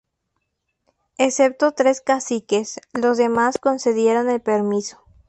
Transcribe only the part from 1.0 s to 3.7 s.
Excepto tres caciques, los demás